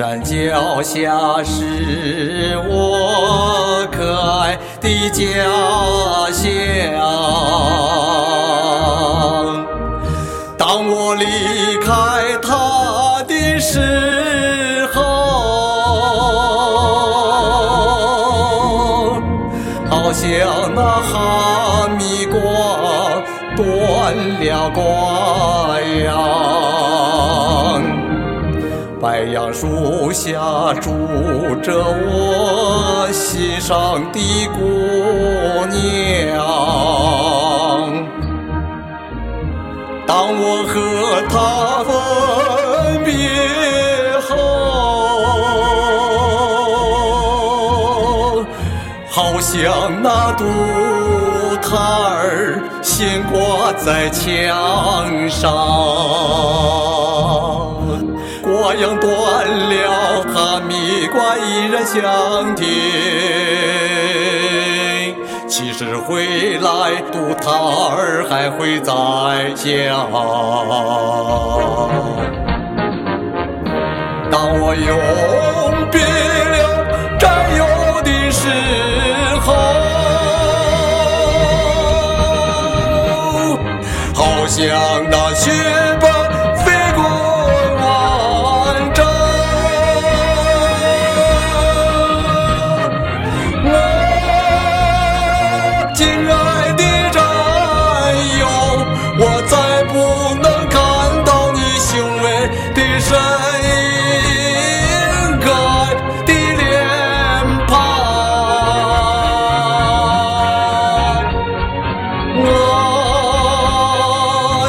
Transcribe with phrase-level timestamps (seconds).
[0.00, 5.20] 山脚下是我可爱的家
[6.32, 6.48] 乡。
[10.56, 11.26] 当我离
[11.84, 11.92] 开
[12.40, 15.02] 它的时候，
[19.90, 20.24] 好像
[20.74, 22.40] 那哈密瓜
[23.54, 27.99] 断了瓜秧。
[29.00, 30.90] 白杨树下住
[31.62, 34.58] 着我心上的姑
[35.66, 36.36] 娘。
[40.06, 40.74] 当我和
[41.30, 43.10] 她分别
[44.20, 44.28] 后，
[49.08, 50.44] 好像那杜
[51.62, 51.68] 塔
[52.10, 55.48] 儿悬挂在墙上。
[58.70, 59.10] 太阳断
[59.48, 62.68] 了，哈密瓜依然香甜。
[65.48, 68.92] 其实回来，杜塔儿还会在
[69.56, 69.66] 家。
[74.30, 74.96] 当我永
[75.90, 76.86] 别了
[77.18, 77.28] 战
[77.58, 77.64] 友
[78.04, 78.46] 的时
[79.40, 79.52] 候，
[84.14, 84.62] 好像
[85.10, 85.50] 那雪
[103.00, 103.08] 身
[103.64, 103.68] 影，
[105.40, 105.94] 可爱
[106.26, 106.62] 的脸
[107.66, 107.70] 庞。
[112.42, 112.46] 我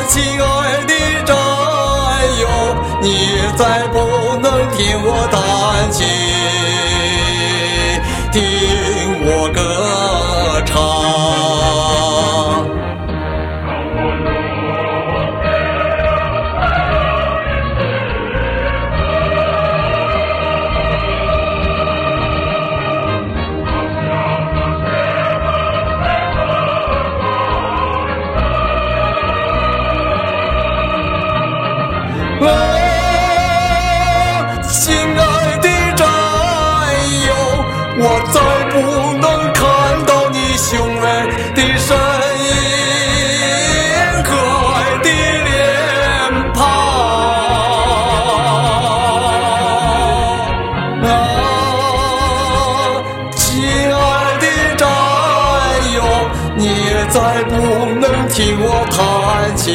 [0.08, 0.44] 亲爱
[0.88, 0.92] 的
[1.26, 1.30] 战
[2.40, 2.44] 友，
[3.02, 3.06] 你
[3.58, 3.96] 再不
[4.42, 5.36] 能听我弹
[5.92, 6.00] 琴，
[8.32, 8.40] 听
[9.26, 9.60] 我歌
[32.44, 32.48] 啊，
[34.68, 36.08] 亲爱的战
[37.28, 37.30] 友，
[37.98, 38.04] 我
[38.34, 38.38] 再
[38.72, 38.76] 不
[39.20, 39.62] 能看
[40.06, 40.70] 到你雄
[41.02, 41.04] 伟
[41.54, 41.90] 的身
[42.42, 42.50] 影，
[44.24, 44.70] 可爱
[45.04, 45.08] 的
[45.46, 45.50] 脸
[46.56, 46.60] 庞。
[51.04, 51.10] 啊，
[53.36, 53.40] 亲
[53.94, 53.98] 爱
[54.40, 54.46] 的
[54.78, 54.84] 战
[55.94, 55.98] 友，
[56.56, 57.52] 你也再不
[58.00, 59.00] 能听我弹
[59.56, 59.70] 琴。